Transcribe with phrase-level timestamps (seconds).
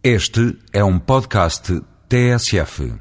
[0.00, 2.92] Este é um podcast TSF.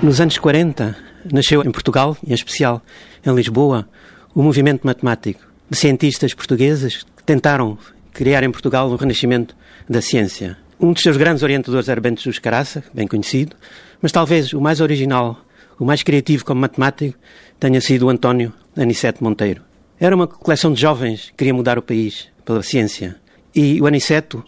[0.00, 0.96] Nos anos 40,
[1.32, 2.80] nasceu em Portugal, em especial
[3.26, 3.88] em Lisboa,
[4.32, 7.76] o movimento matemático de cientistas portugueses que tentaram
[8.12, 9.56] criar em Portugal o renascimento
[9.90, 10.56] da ciência.
[10.78, 13.56] Um dos seus grandes orientadores era Bento Jesus Caraça, bem conhecido,
[14.00, 15.40] mas talvez o mais original,
[15.78, 17.18] o mais criativo como matemático,
[17.58, 19.62] tenha sido o António Aniceto Monteiro.
[19.98, 23.16] Era uma coleção de jovens que queria mudar o país pela ciência.
[23.54, 24.44] E o Aniceto,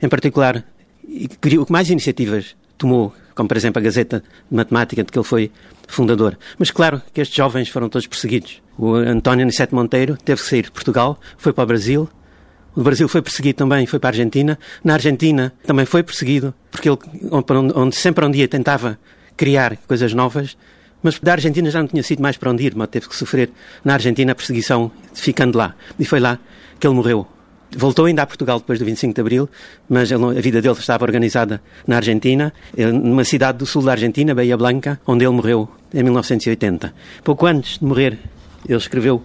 [0.00, 0.64] em particular,
[1.40, 4.20] criou mais iniciativas tomou, como por exemplo a Gazeta
[4.50, 5.50] de Matemática, de que ele foi
[5.86, 6.36] fundador.
[6.58, 8.60] Mas claro que estes jovens foram todos perseguidos.
[8.76, 12.08] O António Aniceto Monteiro teve que sair de Portugal, foi para o Brasil.
[12.74, 14.58] O Brasil foi perseguido também, foi para a Argentina.
[14.82, 16.98] Na Argentina também foi perseguido, porque ele,
[17.74, 18.98] onde sempre um dia tentava
[19.36, 20.56] criar coisas novas,
[21.02, 23.50] mas da Argentina já não tinha sido mais para onde ir, mas teve que sofrer
[23.84, 25.74] na Argentina a perseguição ficando lá.
[25.98, 26.38] E foi lá
[26.78, 27.26] que ele morreu.
[27.76, 29.48] Voltou ainda a Portugal depois do 25 de Abril,
[29.88, 34.34] mas ele, a vida dele estava organizada na Argentina, numa cidade do sul da Argentina,
[34.34, 36.94] Bahia Blanca, onde ele morreu em 1980.
[37.24, 38.18] Pouco antes de morrer,
[38.68, 39.22] ele escreveu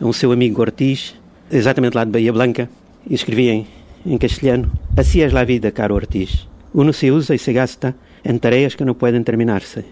[0.00, 1.14] a um seu amigo Ortiz,
[1.50, 2.68] exatamente lá de Bahia Blanca,
[3.08, 3.16] e
[3.48, 3.66] em,
[4.04, 6.48] em castelhano: Assim é a vida, caro Ortiz.
[6.74, 9.84] Uno se usa e se gasta em tarefas que não podem terminar-se.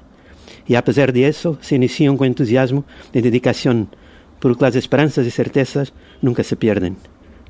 [0.68, 3.86] E a pesar de isso, se iniciam com entusiasmo e dedicação,
[4.40, 5.92] porque as esperanças e certezas
[6.22, 6.96] nunca se perdem.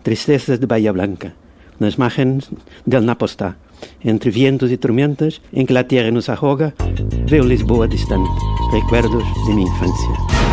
[0.02, 1.32] Tristezas de Bahia Blanca,
[1.80, 2.50] nas margens
[2.86, 3.56] del Napostá,
[4.04, 6.74] entre vientos e tormentas em que a terra nos arroga,
[7.26, 8.30] veio Lisboa distante,
[8.72, 10.43] recuerdos de minha infância.